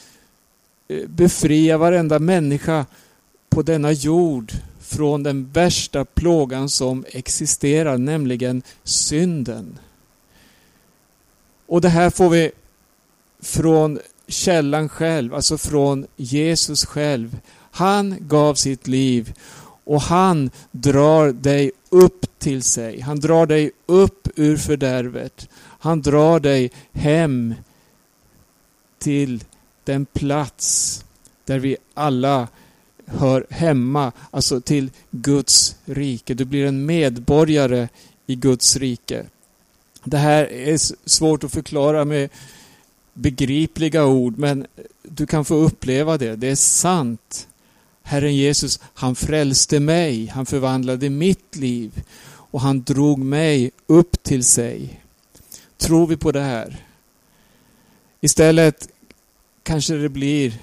Eh, 0.90 1.06
befria 1.08 1.78
varenda 1.78 2.18
människa 2.18 2.86
på 3.48 3.62
denna 3.62 3.92
jord 3.92 4.52
från 4.80 5.22
den 5.22 5.50
värsta 5.52 6.04
plågan 6.04 6.68
som 6.68 7.04
existerar, 7.08 7.98
nämligen 7.98 8.62
synden. 8.84 9.78
Och 11.66 11.80
det 11.80 11.88
här 11.88 12.10
får 12.10 12.30
vi 12.30 12.50
från 13.40 13.98
källan 14.28 14.88
själv, 14.88 15.34
alltså 15.34 15.58
från 15.58 16.06
Jesus 16.16 16.84
själv. 16.84 17.38
Han 17.70 18.16
gav 18.20 18.54
sitt 18.54 18.86
liv 18.86 19.34
och 19.84 20.00
han 20.00 20.50
drar 20.70 21.32
dig 21.32 21.72
upp 21.88 22.38
till 22.38 22.62
sig. 22.62 23.00
Han 23.00 23.20
drar 23.20 23.46
dig 23.46 23.70
upp 23.86 24.28
ur 24.36 24.56
fördärvet. 24.56 25.48
Han 25.62 26.02
drar 26.02 26.40
dig 26.40 26.70
hem 26.92 27.54
till 28.98 29.44
den 29.84 30.06
plats 30.06 31.04
där 31.44 31.58
vi 31.58 31.76
alla 31.94 32.48
hör 33.06 33.46
hemma, 33.50 34.12
alltså 34.30 34.60
till 34.60 34.90
Guds 35.10 35.76
rike. 35.84 36.34
Du 36.34 36.44
blir 36.44 36.66
en 36.66 36.86
medborgare 36.86 37.88
i 38.26 38.34
Guds 38.34 38.76
rike. 38.76 39.26
Det 40.04 40.18
här 40.18 40.52
är 40.52 40.78
svårt 41.08 41.44
att 41.44 41.52
förklara 41.52 42.04
med 42.04 42.30
begripliga 43.14 44.06
ord, 44.06 44.38
men 44.38 44.66
du 45.02 45.26
kan 45.26 45.44
få 45.44 45.54
uppleva 45.54 46.18
det. 46.18 46.36
Det 46.36 46.48
är 46.48 46.56
sant. 46.56 47.48
Herren 48.02 48.36
Jesus, 48.36 48.80
han 48.94 49.14
frälste 49.14 49.80
mig, 49.80 50.26
han 50.26 50.46
förvandlade 50.46 51.10
mitt 51.10 51.56
liv 51.56 52.02
och 52.26 52.60
han 52.60 52.82
drog 52.82 53.18
mig 53.18 53.70
upp 53.86 54.22
till 54.22 54.44
sig. 54.44 55.00
Tror 55.76 56.06
vi 56.06 56.16
på 56.16 56.32
det 56.32 56.40
här? 56.40 56.84
Istället 58.20 58.88
kanske 59.62 59.94
det 59.94 60.08
blir 60.08 60.54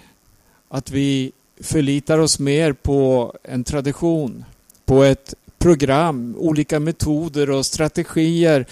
att 0.69 0.91
vi 0.91 1.31
förlitar 1.61 2.19
oss 2.19 2.39
mer 2.39 2.73
på 2.73 3.33
en 3.43 3.63
tradition, 3.63 4.45
på 4.85 5.03
ett 5.03 5.33
program, 5.57 6.35
olika 6.37 6.79
metoder 6.79 7.49
och 7.49 7.65
strategier 7.65 8.65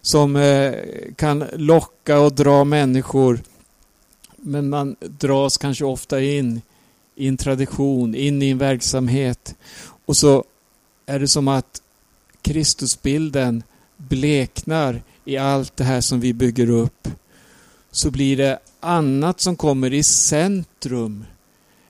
som 0.00 0.36
eh, 0.36 0.72
kan 1.16 1.44
locka 1.52 2.20
och 2.20 2.32
dra 2.32 2.64
människor. 2.64 3.40
Men 4.36 4.68
man 4.68 4.96
dras 5.00 5.58
kanske 5.58 5.84
ofta 5.84 6.20
in 6.20 6.60
i 7.14 7.28
en 7.28 7.36
tradition, 7.36 8.14
in 8.14 8.42
i 8.42 8.50
en 8.50 8.58
verksamhet. 8.58 9.54
Och 10.06 10.16
så 10.16 10.44
är 11.06 11.18
det 11.18 11.28
som 11.28 11.48
att 11.48 11.82
Kristusbilden 12.42 13.62
bleknar 13.96 15.02
i 15.24 15.36
allt 15.36 15.76
det 15.76 15.84
här 15.84 16.00
som 16.00 16.20
vi 16.20 16.32
bygger 16.32 16.70
upp. 16.70 17.08
Så 17.94 18.10
blir 18.10 18.36
det 18.36 18.58
annat 18.80 19.40
som 19.40 19.56
kommer 19.56 19.92
i 19.92 20.02
centrum. 20.02 21.24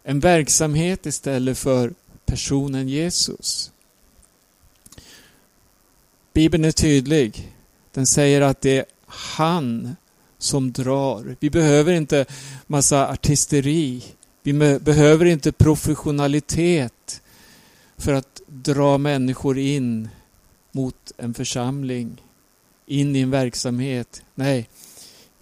En 0.03 0.21
verksamhet 0.21 1.07
istället 1.07 1.59
för 1.59 1.93
personen 2.27 2.88
Jesus. 2.88 3.73
Bibeln 6.33 6.65
är 6.65 6.73
tydlig. 6.73 7.53
Den 7.93 8.07
säger 8.07 8.41
att 8.41 8.61
det 8.61 8.79
är 8.79 8.85
han 9.07 9.97
som 10.38 10.73
drar. 10.73 11.37
Vi 11.41 11.51
behöver 11.51 11.93
inte 11.93 12.25
massa 12.67 13.09
artisteri. 13.09 14.05
Vi 14.43 14.53
behöver 14.79 15.27
inte 15.27 15.53
professionalitet 15.53 17.23
för 17.97 18.12
att 18.12 18.41
dra 18.47 18.99
människor 18.99 19.59
in 19.59 20.09
mot 20.73 21.12
en 21.17 21.35
församling, 21.35 22.23
in 22.87 23.17
i 23.17 23.21
en 23.21 23.31
verksamhet. 23.31 24.23
Nej, 24.35 24.69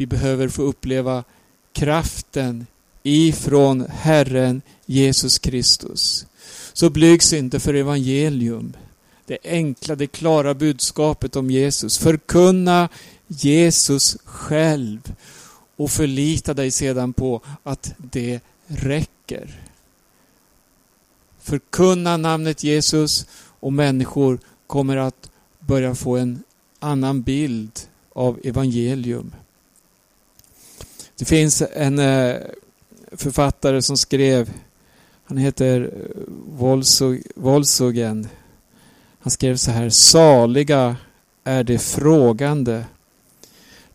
vi 0.00 0.06
behöver 0.06 0.48
få 0.48 0.62
uppleva 0.62 1.24
kraften 1.72 2.66
ifrån 3.02 3.86
Herren 3.90 4.62
Jesus 4.86 5.38
Kristus. 5.38 6.26
Så 6.72 6.90
blygs 6.90 7.32
inte 7.32 7.60
för 7.60 7.74
evangelium. 7.74 8.76
Det 9.26 9.38
enkla, 9.44 9.94
det 9.94 10.06
klara 10.06 10.54
budskapet 10.54 11.36
om 11.36 11.50
Jesus. 11.50 11.98
Förkunna 11.98 12.88
Jesus 13.26 14.16
själv 14.24 15.14
och 15.76 15.90
förlita 15.90 16.54
dig 16.54 16.70
sedan 16.70 17.12
på 17.12 17.40
att 17.62 17.92
det 17.96 18.40
räcker. 18.66 19.60
Förkunna 21.40 22.16
namnet 22.16 22.64
Jesus 22.64 23.26
och 23.60 23.72
människor 23.72 24.38
kommer 24.66 24.96
att 24.96 25.30
börja 25.58 25.94
få 25.94 26.16
en 26.16 26.42
annan 26.78 27.22
bild 27.22 27.80
av 28.12 28.40
evangelium. 28.44 29.32
Det 31.20 31.26
finns 31.26 31.62
en 31.72 31.98
eh, 31.98 32.36
författare 33.12 33.82
som 33.82 33.96
skrev, 33.96 34.50
han 35.24 35.36
heter 35.36 35.80
eh, 35.80 36.22
Volsogen. 37.34 38.28
Han 39.20 39.30
skrev 39.30 39.56
så 39.56 39.70
här, 39.70 39.90
saliga 39.90 40.96
är 41.44 41.64
de 41.64 41.78
frågande. 41.78 42.84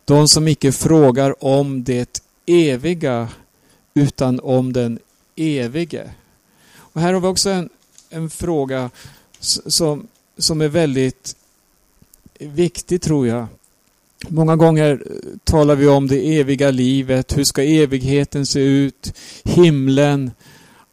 De 0.05 0.27
som 0.27 0.47
icke 0.47 0.71
frågar 0.71 1.43
om 1.43 1.83
det 1.83 2.21
eviga 2.45 3.29
utan 3.93 4.39
om 4.39 4.73
den 4.73 4.99
evige. 5.35 6.09
Och 6.75 7.01
här 7.01 7.13
har 7.13 7.21
vi 7.21 7.27
också 7.27 7.49
en, 7.49 7.69
en 8.09 8.29
fråga 8.29 8.89
som, 9.39 10.07
som 10.38 10.61
är 10.61 10.67
väldigt 10.67 11.35
viktig 12.39 13.01
tror 13.01 13.27
jag. 13.27 13.47
Många 14.29 14.55
gånger 14.55 14.91
eh, 14.91 15.38
talar 15.43 15.75
vi 15.75 15.88
om 15.88 16.07
det 16.07 16.39
eviga 16.39 16.71
livet. 16.71 17.38
Hur 17.38 17.43
ska 17.43 17.63
evigheten 17.63 18.45
se 18.45 18.59
ut? 18.59 19.13
Himlen. 19.43 20.31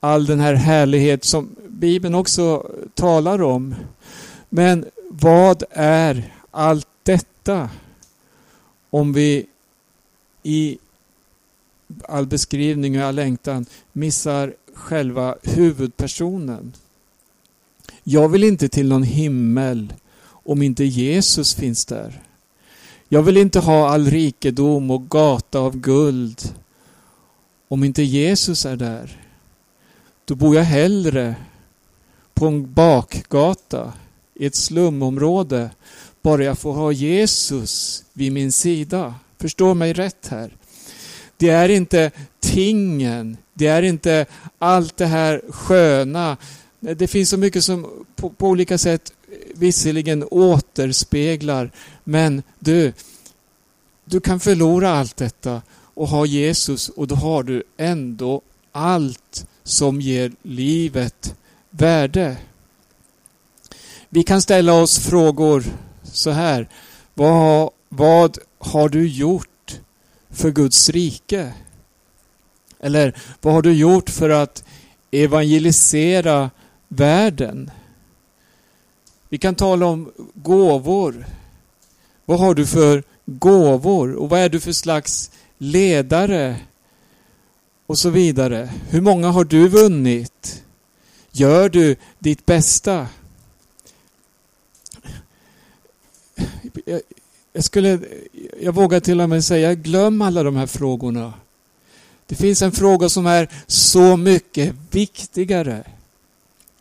All 0.00 0.26
den 0.26 0.40
här 0.40 0.54
härlighet 0.54 1.24
som 1.24 1.56
Bibeln 1.68 2.14
också 2.14 2.70
talar 2.94 3.42
om. 3.42 3.74
Men 4.48 4.84
vad 5.08 5.62
är 5.70 6.34
allt 6.50 6.88
detta? 7.02 7.70
Om 8.90 9.12
vi 9.12 9.46
i 10.42 10.78
all 12.08 12.26
beskrivning 12.26 13.00
och 13.00 13.06
all 13.06 13.14
längtan 13.14 13.66
missar 13.92 14.54
själva 14.74 15.36
huvudpersonen. 15.42 16.72
Jag 18.04 18.28
vill 18.28 18.44
inte 18.44 18.68
till 18.68 18.88
någon 18.88 19.02
himmel 19.02 19.92
om 20.28 20.62
inte 20.62 20.84
Jesus 20.84 21.54
finns 21.54 21.84
där. 21.84 22.22
Jag 23.12 23.22
vill 23.22 23.36
inte 23.36 23.60
ha 23.60 23.88
all 23.88 24.10
rikedom 24.10 24.90
och 24.90 25.10
gata 25.10 25.58
av 25.58 25.76
guld 25.76 26.54
om 27.68 27.84
inte 27.84 28.02
Jesus 28.02 28.66
är 28.66 28.76
där. 28.76 29.20
Då 30.24 30.34
bor 30.34 30.56
jag 30.56 30.62
hellre 30.62 31.34
på 32.34 32.46
en 32.46 32.72
bakgata 32.72 33.92
i 34.34 34.46
ett 34.46 34.54
slumområde 34.54 35.70
bara 36.22 36.44
jag 36.44 36.58
får 36.58 36.72
ha 36.72 36.92
Jesus 36.92 38.04
vid 38.12 38.32
min 38.32 38.52
sida. 38.52 39.14
Förstå 39.38 39.74
mig 39.74 39.92
rätt 39.92 40.28
här. 40.28 40.56
Det 41.36 41.48
är 41.48 41.68
inte 41.68 42.10
tingen, 42.40 43.36
det 43.54 43.66
är 43.66 43.82
inte 43.82 44.26
allt 44.58 44.96
det 44.96 45.06
här 45.06 45.42
sköna. 45.48 46.36
Det 46.80 47.06
finns 47.06 47.30
så 47.30 47.36
mycket 47.36 47.64
som 47.64 48.06
på, 48.16 48.30
på 48.30 48.48
olika 48.48 48.78
sätt 48.78 49.12
visserligen 49.54 50.24
återspeglar, 50.30 51.70
men 52.04 52.42
du, 52.58 52.92
du 54.04 54.20
kan 54.20 54.40
förlora 54.40 54.90
allt 54.90 55.16
detta 55.16 55.62
och 55.94 56.08
ha 56.08 56.26
Jesus 56.26 56.88
och 56.88 57.06
då 57.06 57.14
har 57.14 57.42
du 57.42 57.62
ändå 57.76 58.40
allt 58.72 59.46
som 59.62 60.00
ger 60.00 60.32
livet 60.42 61.34
värde. 61.70 62.36
Vi 64.08 64.22
kan 64.22 64.42
ställa 64.42 64.74
oss 64.74 64.98
frågor 64.98 65.64
så 66.02 66.30
här. 66.30 66.68
Vad, 67.14 67.70
vad 67.88 68.38
har 68.58 68.88
du 68.88 69.08
gjort 69.08 69.80
för 70.30 70.50
Guds 70.50 70.90
rike? 70.90 71.52
Eller 72.80 73.16
vad 73.40 73.54
har 73.54 73.62
du 73.62 73.72
gjort 73.72 74.10
för 74.10 74.30
att 74.30 74.64
evangelisera 75.10 76.50
världen? 76.88 77.70
Vi 79.28 79.38
kan 79.38 79.54
tala 79.54 79.86
om 79.86 80.12
gåvor. 80.34 81.26
Vad 82.24 82.38
har 82.38 82.54
du 82.54 82.66
för 82.66 83.02
gåvor 83.26 84.14
och 84.14 84.28
vad 84.28 84.40
är 84.40 84.48
du 84.48 84.60
för 84.60 84.72
slags 84.72 85.30
ledare? 85.58 86.56
Och 87.86 87.98
så 87.98 88.10
vidare. 88.10 88.70
Hur 88.88 89.00
många 89.00 89.30
har 89.30 89.44
du 89.44 89.68
vunnit? 89.68 90.62
Gör 91.30 91.68
du 91.68 91.96
ditt 92.18 92.46
bästa? 92.46 93.06
Jag, 97.52 97.64
skulle, 97.64 98.00
jag 98.60 98.74
vågar 98.74 99.00
till 99.00 99.20
och 99.20 99.28
med 99.28 99.44
säga, 99.44 99.74
glöm 99.74 100.22
alla 100.22 100.42
de 100.42 100.56
här 100.56 100.66
frågorna. 100.66 101.32
Det 102.26 102.34
finns 102.34 102.62
en 102.62 102.72
fråga 102.72 103.08
som 103.08 103.26
är 103.26 103.48
så 103.66 104.16
mycket 104.16 104.74
viktigare 104.90 105.84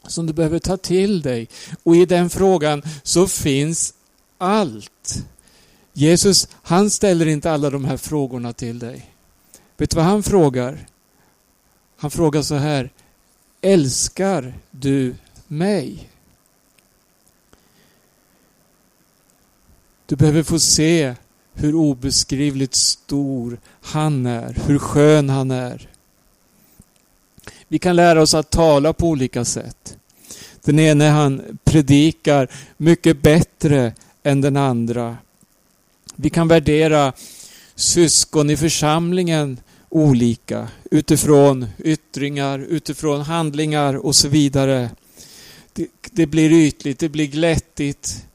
som 0.08 0.26
du 0.26 0.34
behöver 0.34 0.60
ta 0.60 0.78
till 0.78 1.22
dig. 1.22 1.48
Och 1.84 1.96
i 1.96 2.06
den 2.06 2.30
frågan 2.30 2.84
så 3.04 3.28
finns 3.28 3.94
allt. 4.42 5.26
Jesus, 5.94 6.48
han 6.62 6.90
ställer 6.90 7.28
inte 7.28 7.52
alla 7.52 7.70
de 7.70 7.86
här 7.86 7.98
frågorna 7.98 8.54
till 8.54 8.80
dig. 8.80 9.12
Vet 9.78 9.90
du 9.90 9.96
vad 9.96 10.06
han 10.06 10.24
frågar? 10.24 10.86
Han 11.98 12.12
frågar 12.12 12.42
så 12.42 12.56
här. 12.56 12.90
Älskar 13.62 14.54
du 14.72 15.16
mig? 15.48 16.10
Du 20.06 20.16
behöver 20.16 20.44
få 20.44 20.60
se 20.60 21.16
hur 21.54 21.76
obeskrivligt 21.76 22.76
stor 22.76 23.60
han 23.82 24.26
är, 24.26 24.58
hur 24.66 24.80
skön 24.80 25.30
han 25.30 25.52
är. 25.52 25.90
Vi 27.68 27.80
kan 27.80 27.96
lära 27.96 28.22
oss 28.22 28.34
att 28.34 28.50
tala 28.50 28.94
på 28.94 29.08
olika 29.08 29.46
sätt. 29.46 29.98
Den 30.62 30.80
ene 30.80 31.06
han 31.06 31.60
predikar 31.64 32.48
mycket 32.78 33.22
bättre 33.22 33.94
än 34.24 34.42
den 34.42 34.58
andra. 34.58 35.18
Vi 36.16 36.30
kan 36.30 36.48
värdera 36.48 37.14
syskon 37.76 38.50
i 38.50 38.58
församlingen 38.58 39.60
olika 39.90 40.68
utifrån 40.92 41.68
yttringar, 41.78 42.60
utifrån 42.60 43.22
handlingar 43.22 43.94
och 43.94 44.16
så 44.16 44.28
vidare. 44.28 44.90
Det, 45.74 45.88
det 46.12 46.26
blir 46.26 46.52
ytligt, 46.52 47.00
det 47.00 47.10
blir 47.10 47.28
glättigt. 47.28 48.26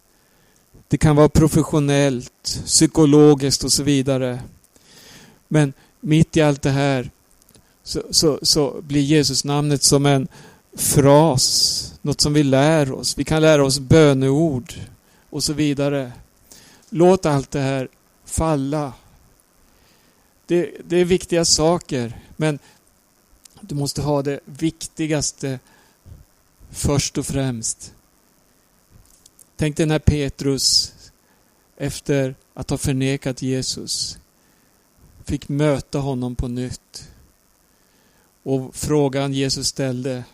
Det 0.89 0.99
kan 0.99 1.17
vara 1.17 1.29
professionellt, 1.29 2.61
psykologiskt 2.65 3.65
och 3.65 3.73
så 3.73 3.83
vidare. 3.83 4.41
Men 5.49 5.73
mitt 6.01 6.37
i 6.37 6.43
allt 6.43 6.63
det 6.63 6.71
här 6.71 7.11
så, 7.85 8.03
så, 8.11 8.39
så 8.43 8.81
blir 8.83 9.01
Jesus 9.01 9.45
namnet 9.45 9.83
som 9.83 10.07
en 10.07 10.29
fras, 10.77 11.95
något 12.03 12.21
som 12.21 12.33
vi 12.33 12.43
lär 12.43 12.93
oss. 12.93 13.19
Vi 13.19 13.25
kan 13.25 13.43
lära 13.43 13.65
oss 13.65 13.79
böneord 13.79 14.75
och 15.31 15.45
så 15.45 15.53
vidare. 15.53 16.13
Låt 16.91 17.27
allt 17.27 17.51
det 17.51 17.61
här 17.61 17.89
falla. 18.25 18.93
Det, 20.47 20.71
det 20.85 20.97
är 20.97 21.05
viktiga 21.05 21.45
saker, 21.45 22.21
men 22.37 22.59
du 23.61 23.75
måste 23.75 24.03
ha 24.03 24.23
det 24.23 24.41
viktigaste 24.45 25.59
först 26.71 27.19
och 27.19 27.27
främst. 27.27 27.95
Tänk 29.57 29.77
dig 29.77 29.87
när 29.87 29.99
Petrus 29.99 30.93
efter 31.77 32.35
att 32.55 32.71
ha 32.71 32.79
förnekat 32.79 33.43
Jesus 33.43 34.19
fick 35.25 35.49
möta 35.49 35.99
honom 35.99 36.37
på 36.37 36.49
nytt. 36.49 37.11
Och 38.43 38.75
frågan 38.75 39.33
Jesus 39.33 39.69
ställde, 39.69 40.25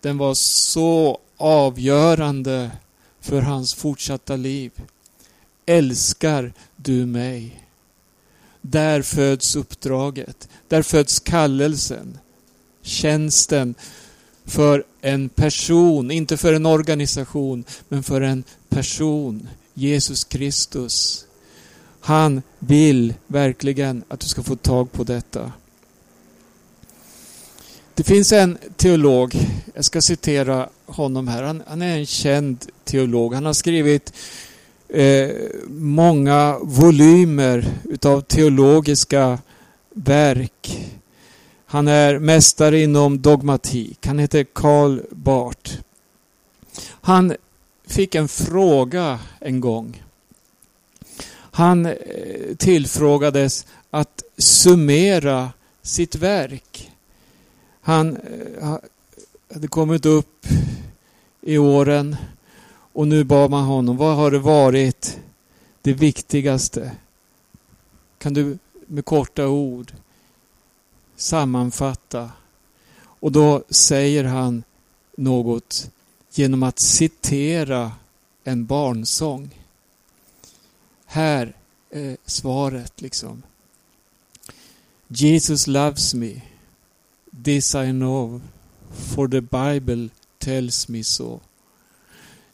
den 0.00 0.18
var 0.18 0.34
så 0.34 1.20
avgörande 1.36 2.70
för 3.20 3.42
hans 3.42 3.74
fortsatta 3.74 4.36
liv. 4.36 4.72
Älskar 5.66 6.52
du 6.76 7.06
mig? 7.06 7.64
Där 8.60 9.02
föds 9.02 9.56
uppdraget. 9.56 10.48
Där 10.68 10.82
föds 10.82 11.20
kallelsen. 11.20 12.18
Tjänsten 12.82 13.74
för 14.44 14.84
en 15.00 15.28
person, 15.28 16.10
inte 16.10 16.36
för 16.36 16.52
en 16.52 16.66
organisation, 16.66 17.64
men 17.88 18.02
för 18.02 18.20
en 18.20 18.44
person. 18.68 19.48
Jesus 19.74 20.24
Kristus. 20.24 21.24
Han 22.00 22.42
vill 22.58 23.14
verkligen 23.26 24.04
att 24.08 24.20
du 24.20 24.26
ska 24.26 24.42
få 24.42 24.56
tag 24.56 24.92
på 24.92 25.04
detta. 25.04 25.52
Det 27.98 28.04
finns 28.04 28.32
en 28.32 28.58
teolog, 28.76 29.34
jag 29.74 29.84
ska 29.84 30.00
citera 30.00 30.68
honom 30.86 31.28
här. 31.28 31.42
Han, 31.42 31.62
han 31.66 31.82
är 31.82 31.98
en 31.98 32.06
känd 32.06 32.66
teolog. 32.84 33.34
Han 33.34 33.46
har 33.46 33.52
skrivit 33.52 34.12
eh, 34.88 35.30
många 35.68 36.58
volymer 36.62 37.66
utav 37.84 38.20
teologiska 38.20 39.38
verk. 39.90 40.88
Han 41.66 41.88
är 41.88 42.18
mästare 42.18 42.80
inom 42.80 43.22
dogmatik. 43.22 44.06
Han 44.06 44.18
heter 44.18 44.44
Karl 44.52 45.00
Barth. 45.10 45.72
Han 46.88 47.34
fick 47.86 48.14
en 48.14 48.28
fråga 48.28 49.18
en 49.40 49.60
gång. 49.60 50.02
Han 51.32 51.86
eh, 51.86 51.94
tillfrågades 52.58 53.66
att 53.90 54.22
summera 54.36 55.50
sitt 55.82 56.14
verk. 56.14 56.90
Han 57.88 58.16
eh, 58.16 58.76
hade 59.54 59.68
kommit 59.68 60.06
upp 60.06 60.46
i 61.40 61.58
åren 61.58 62.16
och 62.92 63.08
nu 63.08 63.24
bad 63.24 63.50
man 63.50 63.64
honom, 63.64 63.96
vad 63.96 64.16
har 64.16 64.30
det 64.30 64.38
varit 64.38 65.18
det 65.82 65.92
viktigaste? 65.92 66.96
Kan 68.18 68.34
du 68.34 68.58
med 68.86 69.04
korta 69.04 69.48
ord 69.48 69.92
sammanfatta? 71.16 72.30
Och 72.98 73.32
då 73.32 73.64
säger 73.70 74.24
han 74.24 74.62
något 75.16 75.90
genom 76.32 76.62
att 76.62 76.78
citera 76.78 77.92
en 78.44 78.66
barnsång. 78.66 79.50
Här 81.06 81.52
är 81.90 82.16
svaret 82.26 83.00
liksom. 83.00 83.42
Jesus 85.06 85.66
loves 85.66 86.14
me. 86.14 86.40
This 87.44 87.74
I 87.74 87.90
know, 87.92 88.40
for 89.14 89.28
the 89.28 89.40
Bible 89.40 90.08
tells 90.38 90.88
me 90.88 91.04
so. 91.04 91.40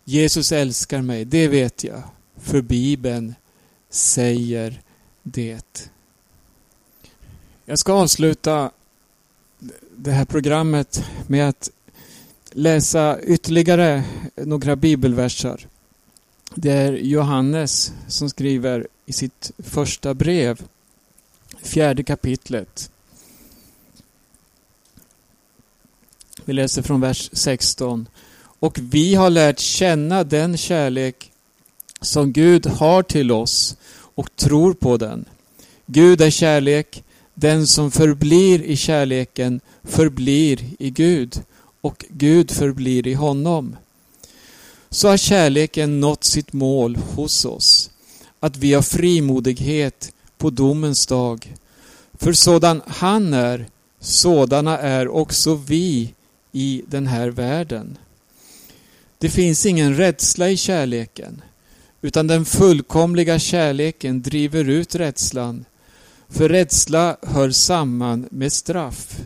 Jesus 0.05 0.53
älskar 0.53 1.03
mig, 1.03 1.25
det 1.25 1.49
vet 1.49 1.85
jag, 1.85 2.03
för 2.37 2.63
Bibeln 2.63 3.35
säger 3.91 4.83
det. 5.23 5.91
Jag 7.65 7.79
ska 7.79 7.93
avsluta 7.93 8.71
det 9.97 10.11
här 10.11 10.25
programmet 10.25 11.05
med 11.27 11.49
att 11.49 11.71
läsa 12.51 13.21
ytterligare 13.21 14.05
några 14.35 14.77
bibelversar. 14.77 15.67
Det 16.55 16.71
är 16.71 16.93
Johannes 16.93 17.93
som 18.09 18.31
skriver 18.31 18.87
i 19.07 19.13
sitt 19.13 19.53
första 19.59 20.15
brev, 20.15 20.63
fjärde 21.63 22.03
kapitlet. 22.03 22.91
Vi 26.45 26.53
läser 26.53 26.83
från 26.83 27.01
vers 27.01 27.31
16. 27.33 28.09
Och 28.59 28.79
vi 28.83 29.15
har 29.15 29.31
lärt 29.31 29.59
känna 29.59 30.25
den 30.25 30.57
kärlek 30.57 31.31
som 32.01 32.33
Gud 32.33 32.67
har 32.67 33.03
till 33.03 33.33
oss 33.33 33.77
och 34.15 34.37
tror 34.37 34.75
på 34.75 34.97
den. 34.97 35.25
Gud 35.87 36.21
är 36.21 36.31
kärlek. 36.31 37.05
Den 37.35 37.67
som 37.67 37.91
förblir 37.91 38.63
i 38.63 38.77
kärleken 38.77 39.61
förblir 39.83 40.65
i 40.79 40.91
Gud 40.91 41.43
och 41.81 42.05
Gud 42.09 42.51
förblir 42.51 43.07
i 43.07 43.15
honom. 43.15 43.77
Så 44.91 45.09
har 45.09 45.17
kärleken 45.17 46.01
nått 46.01 46.25
sitt 46.25 46.53
mål 46.53 46.97
hos 46.97 47.45
oss, 47.45 47.91
att 48.41 48.57
vi 48.57 48.75
har 48.75 48.83
frimodighet 48.83 50.13
på 50.39 50.51
domens 50.51 51.07
dag. 51.07 51.55
För 52.19 52.33
sådan 52.33 52.83
han 52.87 53.35
är, 53.35 53.67
sådana 54.01 54.79
är 54.79 55.09
också 55.09 55.55
vi 55.55 56.15
i 56.57 56.83
den 56.87 57.07
här 57.07 57.29
världen. 57.29 57.99
Det 59.19 59.31
finns 59.31 59.67
ingen 59.67 59.97
rädsla 59.97 60.51
i 60.51 60.57
kärleken, 60.57 61.43
utan 62.03 62.27
den 62.27 62.45
fullkomliga 62.45 63.39
kärleken 63.39 64.23
driver 64.23 64.65
ut 64.69 64.95
rädslan. 64.95 65.65
För 66.29 66.49
rädsla 66.49 67.17
hör 67.23 67.51
samman 67.51 68.29
med 68.31 68.53
straff. 68.53 69.21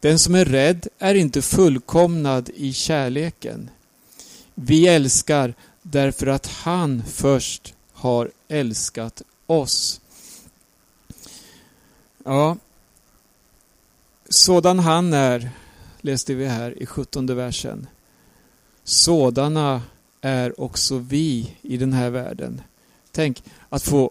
Den 0.00 0.18
som 0.18 0.34
är 0.34 0.44
rädd 0.44 0.88
är 0.98 1.14
inte 1.14 1.42
fullkomnad 1.42 2.50
i 2.54 2.72
kärleken. 2.72 3.70
Vi 4.54 4.88
älskar 4.88 5.54
därför 5.82 6.26
att 6.26 6.46
han 6.46 7.02
först 7.06 7.74
har 7.92 8.30
älskat 8.48 9.22
oss. 9.46 10.00
Ja, 12.24 12.56
sådan 14.28 14.78
han 14.78 15.12
är, 15.12 15.50
läste 16.06 16.34
vi 16.34 16.46
här 16.46 16.82
i 16.82 16.86
17 16.86 17.26
versen. 17.26 17.86
Sådana 18.84 19.82
är 20.20 20.60
också 20.60 20.98
vi 20.98 21.56
i 21.62 21.76
den 21.76 21.92
här 21.92 22.10
världen. 22.10 22.60
Tänk 23.12 23.42
att 23.68 23.82
få 23.82 24.10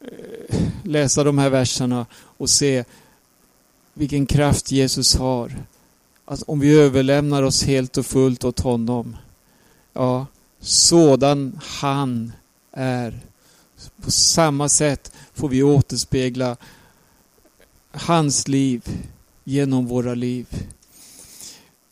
eh, 0.00 0.58
läsa 0.84 1.24
de 1.24 1.38
här 1.38 1.50
verserna 1.50 2.06
och 2.14 2.50
se 2.50 2.84
vilken 3.94 4.26
kraft 4.26 4.72
Jesus 4.72 5.14
har. 5.14 5.52
Att 6.24 6.42
om 6.42 6.60
vi 6.60 6.78
överlämnar 6.78 7.42
oss 7.42 7.64
helt 7.64 7.96
och 7.96 8.06
fullt 8.06 8.44
åt 8.44 8.60
honom. 8.60 9.16
Ja, 9.92 10.26
sådan 10.60 11.60
han 11.62 12.32
är. 12.72 13.20
På 14.02 14.10
samma 14.10 14.68
sätt 14.68 15.12
får 15.34 15.48
vi 15.48 15.62
återspegla 15.62 16.56
hans 17.90 18.48
liv 18.48 18.82
genom 19.44 19.86
våra 19.86 20.14
liv. 20.14 20.46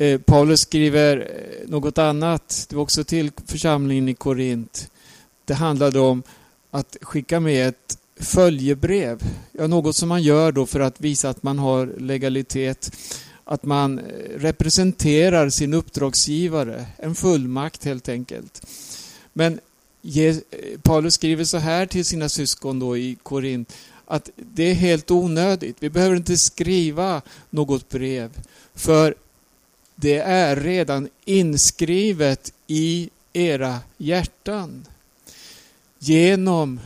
Eh, 0.02 0.18
Paulus 0.18 0.60
skriver 0.60 1.16
eh, 1.16 1.68
något 1.68 1.98
annat. 1.98 2.66
Det 2.68 2.76
var 2.76 2.82
också 2.82 3.04
till 3.04 3.30
församlingen 3.46 4.08
i 4.08 4.14
Korint. 4.14 4.90
Det 5.44 5.54
handlade 5.54 5.98
om 5.98 6.22
att 6.70 6.96
skicka 7.02 7.40
med 7.40 7.68
ett 7.68 7.98
följebrev. 8.20 9.22
Ja, 9.52 9.66
något 9.66 9.96
som 9.96 10.08
man 10.08 10.22
gör 10.22 10.52
då 10.52 10.66
för 10.66 10.80
att 10.80 11.00
visa 11.00 11.28
att 11.28 11.42
man 11.42 11.58
har 11.58 11.94
legalitet. 11.98 12.96
Att 13.44 13.64
man 13.64 13.98
eh, 13.98 14.04
representerar 14.36 15.50
sin 15.50 15.74
uppdragsgivare. 15.74 16.86
En 16.96 17.14
fullmakt 17.14 17.84
helt 17.84 18.08
enkelt. 18.08 18.66
Men 19.32 19.60
eh, 20.14 20.36
Paulus 20.82 21.14
skriver 21.14 21.44
så 21.44 21.58
här 21.58 21.86
till 21.86 22.04
sina 22.04 22.28
syskon 22.28 22.78
då 22.78 22.96
i 22.96 23.16
Korint 23.22 23.76
att 24.06 24.30
det 24.36 24.70
är 24.70 24.74
helt 24.74 25.10
onödigt. 25.10 25.76
Vi 25.80 25.90
behöver 25.90 26.16
inte 26.16 26.36
skriva 26.36 27.22
något 27.50 27.88
brev. 27.88 28.30
För 28.74 29.14
det 29.94 30.18
är 30.18 30.56
redan 30.56 31.08
inskrivet 31.24 32.52
i 32.66 33.10
era 33.32 33.78
hjärtan. 33.96 34.86
Genom 35.98 36.80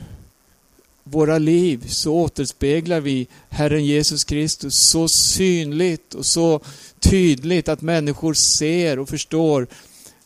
våra 1.05 1.39
liv 1.39 1.85
så 1.89 2.15
återspeglar 2.15 3.01
vi 3.01 3.27
Herren 3.49 3.85
Jesus 3.85 4.25
Kristus 4.25 4.75
så 4.75 5.09
synligt 5.09 6.15
och 6.15 6.27
så 6.27 6.61
tydligt 7.01 7.69
att 7.69 7.83
människor 7.83 8.35
ser 8.35 8.99
och 8.99 9.09
förstår 9.09 9.67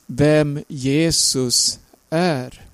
vem 0.07 0.65
Jesus 0.69 1.79
är. 2.11 2.67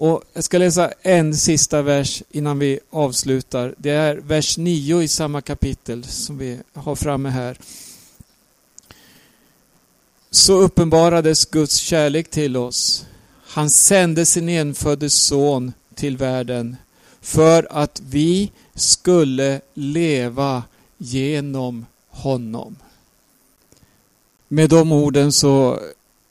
Och 0.00 0.24
Jag 0.32 0.44
ska 0.44 0.58
läsa 0.58 0.92
en 1.02 1.36
sista 1.36 1.82
vers 1.82 2.22
innan 2.30 2.58
vi 2.58 2.80
avslutar. 2.90 3.74
Det 3.78 3.90
är 3.90 4.16
vers 4.16 4.58
9 4.58 5.02
i 5.02 5.08
samma 5.08 5.40
kapitel 5.40 6.04
som 6.04 6.38
vi 6.38 6.58
har 6.74 6.96
framme 6.96 7.28
här. 7.28 7.56
Så 10.40 10.60
uppenbarades 10.60 11.44
Guds 11.46 11.76
kärlek 11.76 12.30
till 12.30 12.56
oss. 12.56 13.06
Han 13.46 13.70
sände 13.70 14.26
sin 14.26 14.48
enfödde 14.48 15.10
son 15.10 15.72
till 15.94 16.16
världen 16.16 16.76
för 17.20 17.68
att 17.70 18.02
vi 18.10 18.50
skulle 18.74 19.60
leva 19.74 20.62
genom 20.98 21.86
honom. 22.08 22.76
Med 24.48 24.70
de 24.70 24.92
orden 24.92 25.32
så 25.32 25.80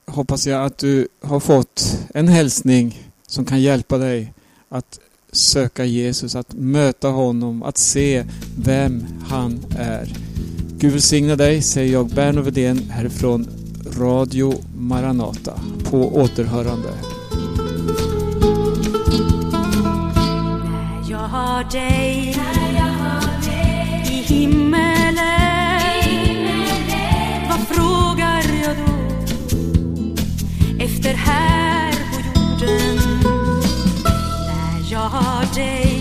hoppas 0.05 0.47
jag 0.47 0.65
att 0.65 0.77
du 0.77 1.07
har 1.21 1.39
fått 1.39 1.97
en 2.13 2.27
hälsning 2.27 3.11
som 3.27 3.45
kan 3.45 3.61
hjälpa 3.61 3.97
dig 3.97 4.33
att 4.69 4.99
söka 5.31 5.85
Jesus, 5.85 6.35
att 6.35 6.53
möta 6.53 7.07
honom, 7.07 7.63
att 7.63 7.77
se 7.77 8.25
vem 8.57 9.05
han 9.27 9.65
är. 9.77 10.13
Gud 10.77 10.91
välsigne 10.91 11.35
dig, 11.35 11.61
säger 11.61 11.93
jag, 11.93 12.09
Berno 12.09 12.41
Wedén 12.41 12.89
härifrån 12.89 13.58
Radio 13.97 14.53
Maranata. 14.77 15.53
På 15.89 16.15
återhörande. 16.17 16.89
När 20.63 21.11
jag 21.11 21.17
har 21.17 21.71
dig, 21.71 22.35
i 24.05 24.33
himmelen, 24.33 25.15
vad 27.49 27.59
frågar 27.59 28.43
jag 28.63 28.77
då 28.77 28.93
efter 30.83 31.13
här 31.13 31.91
på 31.91 32.39
jorden? 32.39 32.97
När 34.47 34.91
jag 34.91 35.09
har 35.09 35.55
dig 35.55 35.98